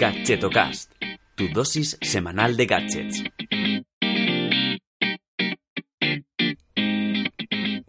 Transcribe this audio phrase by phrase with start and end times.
[0.00, 0.94] Gadgetocast,
[1.34, 3.22] tu dosis semanal de gadgets.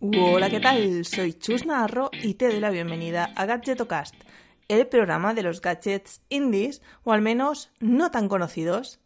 [0.02, 1.06] Hola, ¿qué tal?
[1.06, 4.14] Soy Chus Narro y te doy la bienvenida a Gadgetocast,
[4.68, 9.00] el programa de los gadgets indies, o al menos no tan conocidos.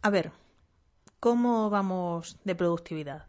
[0.00, 0.32] A ver,
[1.20, 3.26] ¿cómo vamos de productividad?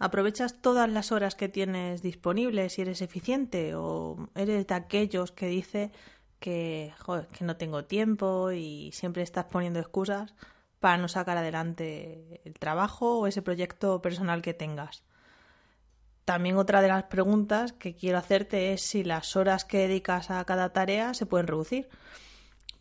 [0.00, 3.76] ¿Aprovechas todas las horas que tienes disponibles y eres eficiente?
[3.76, 5.92] ¿O eres de aquellos que dice
[6.38, 6.92] que,
[7.36, 10.34] que no tengo tiempo y siempre estás poniendo excusas
[10.80, 15.02] para no sacar adelante el trabajo o ese proyecto personal que tengas?
[16.28, 20.44] También otra de las preguntas que quiero hacerte es si las horas que dedicas a
[20.44, 21.88] cada tarea se pueden reducir.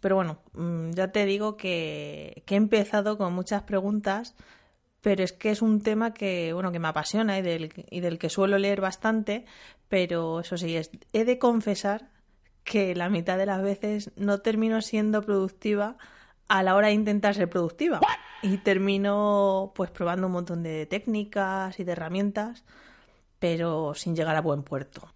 [0.02, 4.36] Pero bueno, mm, ya te digo que, he empezado con muchas preguntas,
[5.02, 8.20] pero es que es un tema que, bueno, que me apasiona y del, y del
[8.20, 9.45] que suelo leer bastante,
[9.88, 12.09] pero eso sí, es, he de confesar
[12.67, 15.97] que la mitad de las veces no termino siendo productiva
[16.50, 18.02] a la hora de intentar ser productiva.
[18.42, 22.64] Y termino pues probando un montón de técnicas y de herramientas
[23.39, 25.08] pero sin llegar a buen puerto.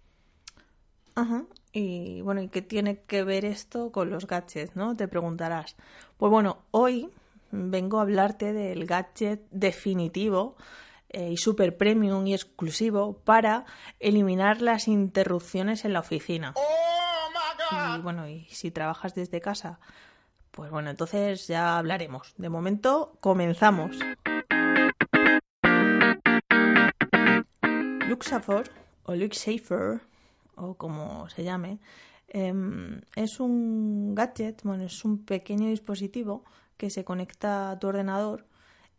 [1.14, 1.44] Ajá.
[1.72, 4.96] Y bueno, ¿y qué tiene que ver esto con los gadgets, no?
[4.96, 5.76] Te preguntarás.
[6.16, 7.10] Pues bueno, hoy
[7.50, 10.56] vengo a hablarte del gadget definitivo
[11.08, 13.64] eh, y super premium y exclusivo para
[14.00, 16.54] eliminar las interrupciones en la oficina.
[16.56, 16.81] Oh,
[17.96, 19.80] y bueno, y si trabajas desde casa,
[20.50, 22.34] pues bueno, entonces ya hablaremos.
[22.36, 23.96] De momento, comenzamos.
[28.08, 28.70] Luxafor
[29.04, 30.00] o LuxSafer
[30.56, 31.78] o como se llame
[32.28, 36.44] em, es un gadget, bueno, es un pequeño dispositivo
[36.76, 38.46] que se conecta a tu ordenador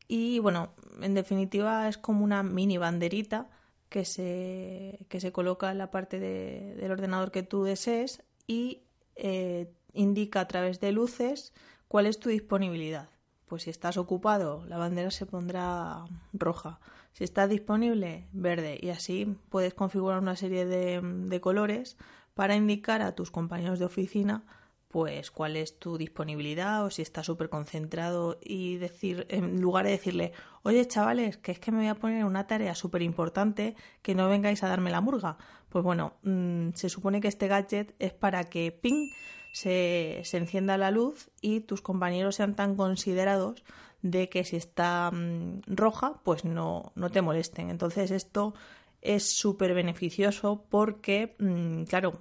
[0.08, 3.50] y bueno, en definitiva es como una mini banderita
[3.90, 8.84] que se, que se coloca en la parte del ordenador que tú desees y
[9.16, 11.54] eh, indica a través de luces
[11.88, 13.10] cuál es tu disponibilidad.
[13.46, 16.80] Pues si estás ocupado, la bandera se pondrá roja.
[17.14, 18.80] Si está disponible, verde.
[18.82, 21.98] Y así puedes configurar una serie de, colores
[22.34, 24.44] para indicar a tus compañeros de oficina
[24.88, 29.92] pues cuál es tu disponibilidad o si está súper concentrado y decir, en lugar de
[29.92, 34.14] decirle, oye chavales, que es que me voy a poner una tarea súper importante, que
[34.14, 35.38] no vengáis a darme la murga.
[35.74, 39.10] Pues bueno, mm, se supone que este gadget es para que ping
[39.54, 43.64] se, se encienda la luz y tus compañeros sean tan considerados
[44.04, 47.72] de que si está mm, roja, pues no, no te molesten.
[47.72, 48.54] Entonces esto
[49.02, 52.20] es súper beneficioso porque, mm, claro,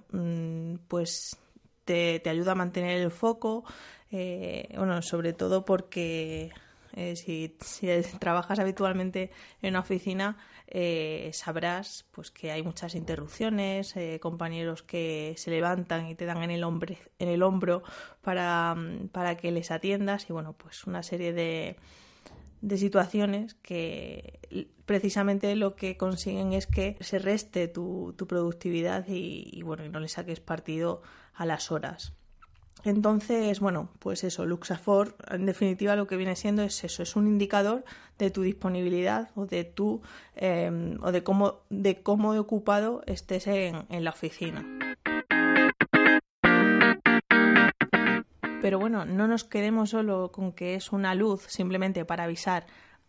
[0.88, 1.36] pues
[1.84, 3.64] te, ayuda a mantener el foco,
[4.10, 6.52] eh, bueno, sobre todo porque
[6.94, 7.86] eh, si, si,
[8.18, 9.30] trabajas habitualmente
[9.60, 10.38] en una oficina,
[10.75, 16.43] eh, sabrás pues que hay muchas interrupciones, eh, compañeros que se levantan y te dan
[16.43, 17.83] en el, hombre, en el hombro
[18.22, 18.75] para,
[19.12, 21.77] para que les atiendas y bueno, pues una serie de,
[22.62, 24.41] de situaciones que
[24.87, 29.91] precisamente lo que consiguen es que se reste tu, tu productividad y, y, bueno, y
[29.91, 31.03] no le saques partido
[31.34, 32.15] a las horas.
[32.84, 37.28] Entonces, bueno, pues eso, Luxafor, en definitiva lo que viene siendo es eso, es un
[37.28, 37.84] indicador
[38.19, 40.03] de tu disponibilidad o de tu
[40.34, 44.65] em, o de cómo de cómo ocupado estés en, en la oficina.
[48.60, 52.66] Pero bueno, no nos quedemos solo con que es una luz simplemente para avisar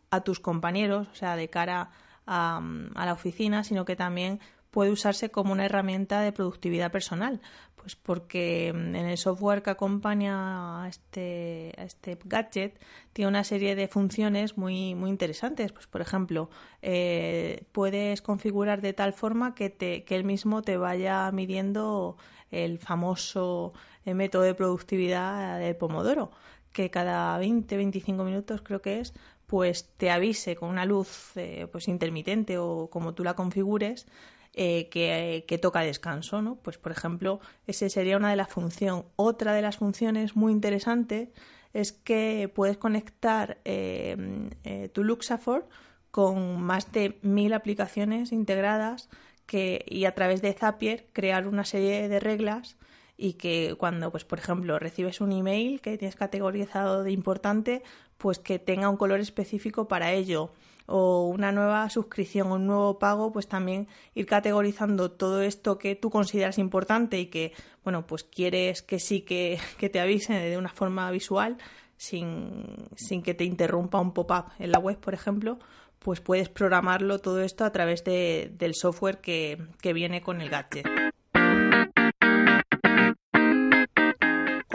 [0.09, 1.89] a tus compañeros, o sea, de cara
[2.25, 2.62] a,
[2.95, 4.39] a la oficina, sino que también
[4.72, 7.39] puede usarse como una herramienta de productividad personal,
[7.83, 12.79] pues porque mm, en el software que acompaña a este, este gadget
[13.11, 15.73] tiene una serie de funciones muy, muy interesantes.
[15.73, 16.49] Pues, por ejemplo,
[16.81, 22.16] eh, puedes configurar de tal forma que, te, que él mismo te vaya midiendo
[22.51, 23.73] el famoso
[24.05, 26.31] eh, método de productividad del Pomodoro,
[26.71, 29.13] que cada 20-25 minutos creo que es,
[29.45, 34.07] pues te avise con una luz eh, pues intermitente o como tú la configures
[34.55, 36.55] eh, que, toca descanso, ¿no?
[36.57, 39.05] Pues por ejemplo, ese sería una de las funciones.
[39.15, 41.31] Otra de las funciones muy interesante
[41.73, 45.67] es que puedes conectar eh, eh, tu Luxafor
[46.11, 49.09] con más de mil aplicaciones integradas
[49.47, 52.77] que, y a través de Zapier crear una serie de reglas
[53.17, 57.81] y que cuando, pues, por ejemplo, recibes un email que tienes categorizado de importante,
[58.19, 60.51] pues que tenga un color específico para ello
[60.85, 65.95] o una nueva suscripción o un nuevo pago, pues también ir categorizando todo esto que
[65.95, 67.53] tú consideras importante y que,
[67.83, 69.59] bueno, pues quieres que sí que,
[69.91, 71.57] te avisen de una forma visual
[71.97, 72.89] sin,
[73.24, 75.59] que te interrumpa un pop-up en la web, por ejemplo,
[76.00, 80.50] pues puedes programarlo todo esto a través de, del software que, que viene con el
[80.50, 80.85] gadget.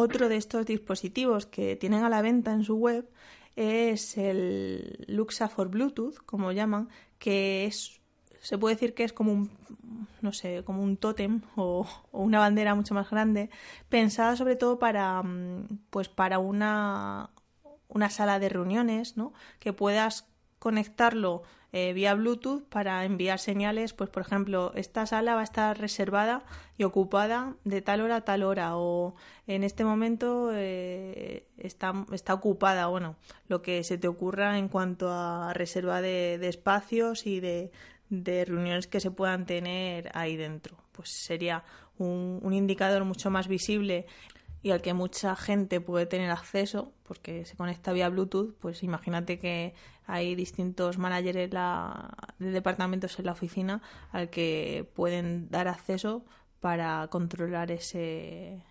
[0.00, 3.10] Otro de estos dispositivos que tienen a la venta en su web
[3.58, 6.88] es el Luxa for Bluetooth, como llaman,
[7.18, 8.00] que es
[8.40, 9.50] se puede decir que es como un
[10.22, 13.50] no sé, como un tótem o, una bandera mucho más grande,
[13.88, 17.30] pensada sobre todo para mm, pues para una
[17.88, 19.32] una sala de reuniones, ¿no?
[19.58, 20.28] Que puedas
[20.58, 21.42] conectarlo
[21.72, 26.42] eh, vía Bluetooth para enviar señales, pues por ejemplo, esta sala va a estar reservada
[26.78, 29.14] y ocupada de tal hora a tal hora o
[29.46, 33.16] en este momento eh, está, está ocupada, bueno,
[33.48, 37.70] lo que se te ocurra en cuanto a reserva de, espacios y de,
[38.08, 40.78] de, reuniones que se puedan tener ahí dentro.
[40.92, 41.64] Pues sería
[41.98, 44.06] un, un indicador mucho más visible
[44.62, 49.38] y al que mucha gente puede tener acceso porque se conecta vía Bluetooth, pues imagínate
[49.38, 49.74] que
[50.06, 51.50] hay distintos managers
[52.38, 56.24] de departamentos en la oficina al que pueden dar acceso
[56.60, 58.62] para controlar ese,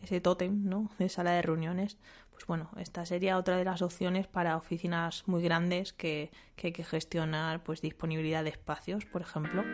[0.00, 0.90] ese tótem ¿no?
[0.98, 1.98] de sala de reuniones.
[2.30, 6.72] Pues bueno, esta sería otra de las opciones para oficinas muy grandes que, que hay
[6.72, 9.64] que gestionar pues disponibilidad de espacios, por ejemplo.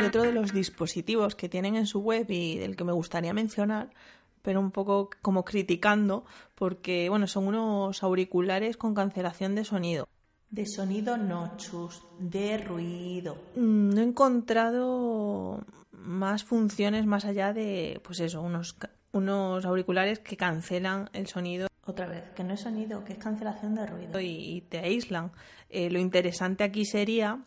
[0.00, 3.32] Y otro de los dispositivos que tienen en su web y del que me gustaría
[3.32, 3.90] mencionar,
[4.42, 6.24] pero un poco como criticando,
[6.54, 10.08] porque bueno, son unos auriculares con cancelación de sonido.
[10.50, 13.36] De sonido no, chus, de ruido.
[13.54, 18.76] Mm, no he encontrado más funciones más allá de, pues eso, unos,
[19.12, 21.68] unos auriculares que cancelan el sonido.
[21.86, 24.20] Otra vez, que no es sonido, que es cancelación de ruido.
[24.20, 25.32] Y, te aíslan.
[25.68, 27.40] Eh, lo interesante aquí sería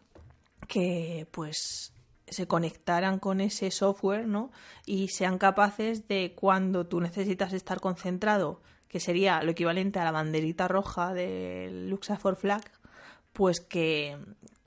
[0.67, 1.93] que, pues,
[2.33, 4.51] se conectaran con ese software, ¿no?
[4.85, 10.12] Y sean capaces de cuando tú necesitas estar concentrado, que sería lo equivalente a la
[10.12, 12.63] banderita roja del Luxa for Flag,
[13.31, 14.18] pues que,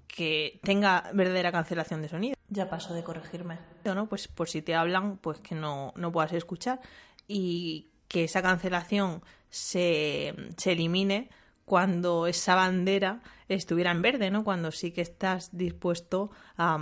[0.08, 2.36] que tenga verdadera cancelación de sonido.
[2.48, 3.58] Ya paso de corregirme.
[3.84, 4.08] ¿no?
[4.08, 6.80] Pues por si te hablan, pues que no, no puedas escuchar
[7.28, 11.30] y que esa cancelación se, se elimine
[11.66, 14.44] cuando esa bandera estuviera en verde, ¿no?
[14.44, 16.78] Cuando sí que estás dispuesto a,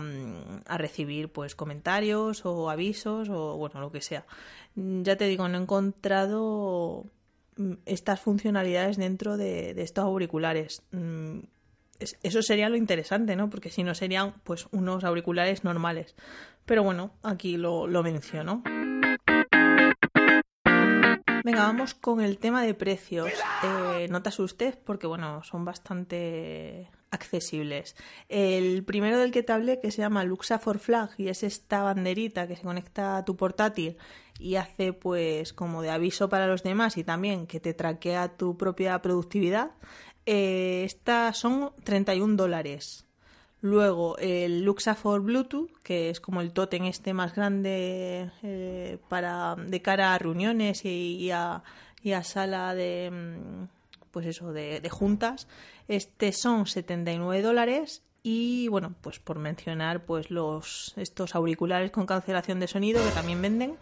[0.76, 4.26] recibir pues comentarios o avisos o bueno, lo que sea.
[4.76, 7.06] Ya te digo, no he encontrado
[7.56, 10.82] mm, estas funcionalidades dentro de, estos auriculares.
[10.92, 11.38] Mm,
[12.22, 13.48] eso sería lo interesante, ¿no?
[13.48, 16.14] Porque si no serían pues unos auriculares normales.
[16.66, 18.62] Pero bueno, aquí lo, lo menciono.
[21.54, 23.30] Venga, vamos con el tema de precios.
[23.62, 27.94] Eh, no te asustes porque, bueno, son bastante accesibles.
[28.28, 31.82] El primero del que te hablé, que se llama Luxa for Flag, y es esta
[31.82, 33.96] banderita que se conecta a tu portátil
[34.40, 38.56] y hace pues como de aviso para los demás y también que te traquea tu
[38.56, 39.70] propia productividad.
[40.26, 43.06] Eh, estas son 31 dólares.
[43.64, 49.56] Luego el Luxa for Bluetooth, que es como el totem este más grande eh, para
[49.56, 51.62] de cara a reuniones y, a,
[52.24, 53.64] sala de mm,
[54.10, 55.48] pues eso de, juntas.
[55.88, 62.60] Este son 79 dólares y bueno pues por mencionar pues los estos auriculares con cancelación
[62.60, 63.78] de sonido que también venden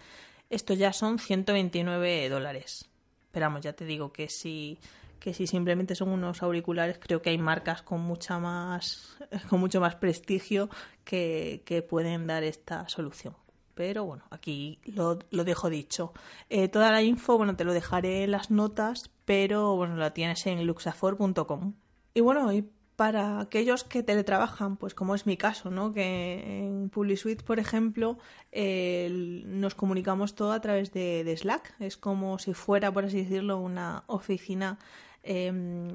[0.49, 2.88] estos ya son 129 dólares.
[3.25, 4.79] Esperamos, ya te digo que si
[5.22, 9.16] que si simplemente son unos auriculares, creo que hay marcas con mucha más,
[9.48, 10.69] con mucho más prestigio
[11.04, 13.36] que, pueden dar esta solución.
[13.74, 16.12] Pero bueno, aquí lo, dejo dicho.
[16.50, 20.44] Eh, toda la info, bueno, te lo dejaré en las notas, pero bueno, la tienes
[20.46, 21.74] en luxafor.com.
[22.14, 25.93] Y bueno, y para aquellos que teletrabajan, pues como es mi caso, ¿no?
[25.93, 28.19] Que en PubliSuite, por ejemplo,
[28.52, 31.74] nos comunicamos todo a través de, Slack.
[31.81, 34.79] Es como si fuera, por así decirlo, una oficina
[35.22, 35.88] Em,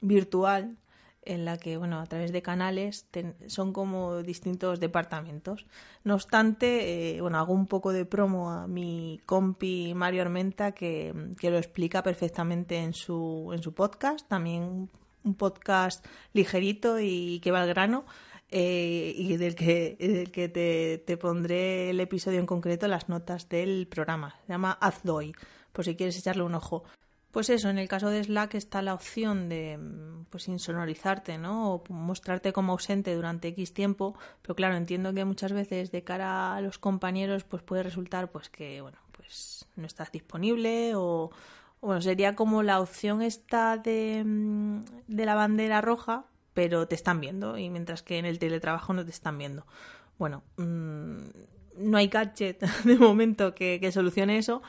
[0.00, 0.76] virtual
[1.24, 3.06] en la que, bueno, a través de canales
[3.46, 5.66] son como distintos departamentos.
[6.04, 11.14] No obstante, eh, bueno, hago un poco de promo a mi compi Mario Armenta que,
[11.42, 14.90] lo explica perfectamente en su, en su podcast, también
[15.24, 18.04] un podcast ligerito y que va al grano.
[18.54, 23.48] Eh, y del que, del que te, te, pondré el episodio en concreto, las notas
[23.48, 24.34] del programa.
[24.46, 25.32] Se llama Azdoy,
[25.72, 26.84] por si quieres echarle un ojo.
[27.32, 29.78] Pues eso, en el caso de Slack está la opción de
[30.28, 31.72] pues insonorizarte, ¿no?
[31.72, 36.54] O mostrarte como ausente durante X tiempo, pero claro, entiendo que muchas veces de cara
[36.54, 41.30] a los compañeros pues puede resultar pues que bueno, pues no estás disponible o
[41.80, 47.18] bueno, sería como la opción esta de, mm, de la bandera roja, pero te están
[47.20, 49.66] viendo y mientras que en el teletrabajo no te están viendo.
[50.18, 51.16] Bueno, mm,
[51.78, 54.62] no hay gadget de momento que, que solucione eso,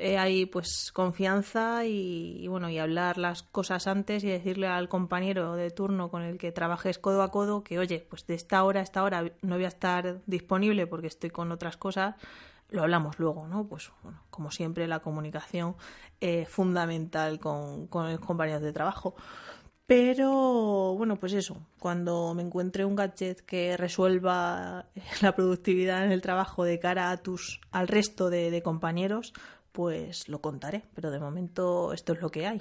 [0.00, 5.56] eh, hay pues confianza y, bueno, y hablar las cosas antes y decirle al compañero
[5.56, 8.78] de turno con el que trabajes codo a codo que, oye, pues de esta hora
[8.78, 12.14] a esta hora no voy a estar disponible porque estoy con otras cosas,
[12.70, 13.66] lo hablamos luego, ¿no?
[13.66, 15.74] Pues bueno, como siempre la comunicación
[16.20, 19.16] es fundamental con, con los compañeros de trabajo.
[19.86, 24.86] Pero bueno, pues eso, cuando me encuentre un gadget que resuelva
[25.22, 29.32] la productividad en el trabajo de cara a tus, al resto de, de compañeros,
[29.72, 30.84] pues lo contaré.
[30.94, 32.60] Pero de momento esto es lo que hay.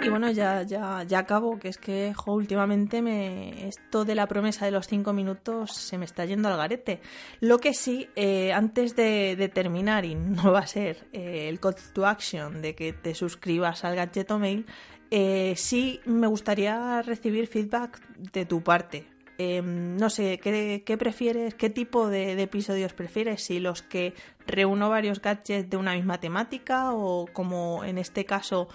[0.00, 4.64] Y bueno, ya, ya, ya acabo, que es que últimamente me, esto de la promesa
[4.64, 7.00] de los cinco minutos se me está yendo al garete.
[7.40, 11.74] Lo que sí, eh, antes de, terminar, y no va a ser eh, el call
[11.92, 14.66] to action de que te suscribas al Gadgeto Mail,
[15.10, 19.17] eh, sí me gustaría recibir feedback de tu parte.
[19.40, 21.54] Em, no sé, ¿qué, prefieres?
[21.54, 23.44] ¿Qué tipo de, episodios prefieres?
[23.44, 24.12] Si los que
[24.48, 28.66] reúno varios gadgets de una misma temática o como en este caso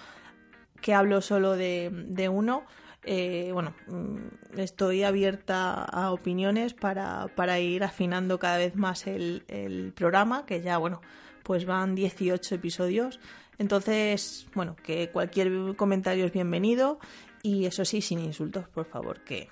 [0.80, 2.64] que hablo solo de, uno.
[3.02, 10.46] Eh, bueno, mm, estoy abierta a opiniones para, ir afinando cada vez más el, programa,
[10.46, 11.02] que ya, bueno,
[11.42, 13.20] pues van 18 episodios.
[13.58, 16.98] Entonces, bueno, que cualquier comentario es bienvenido
[17.42, 19.48] y eso sí, sin insultos, por favor, que,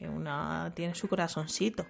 [0.00, 1.86] una tiene su corazoncito.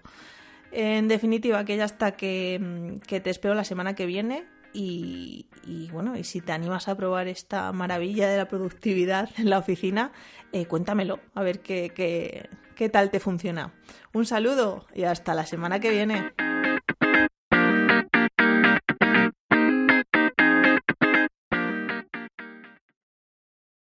[0.73, 5.47] En definitiva, que ya está, que, que te espero la semana que viene y,
[5.93, 10.13] bueno, y si te animas a probar esta maravilla de la productividad en la oficina,
[10.53, 13.75] eh, cuéntamelo, a ver qué, qué, qué tal te funciona.
[14.13, 16.33] Un saludo y hasta la semana que viene.